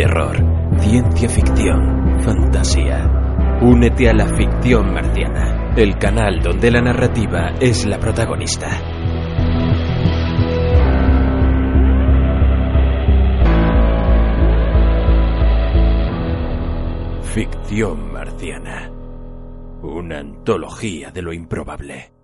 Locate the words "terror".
0.00-0.34